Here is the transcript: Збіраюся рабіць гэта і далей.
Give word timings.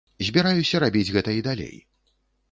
Збіраюся 0.27 0.79
рабіць 0.83 1.13
гэта 1.17 1.35
і 1.39 1.43
далей. 1.49 1.75